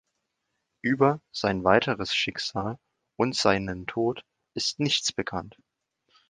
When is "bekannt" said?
5.13-5.59